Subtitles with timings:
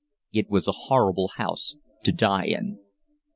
[0.33, 2.79] It was a horrible house to die in.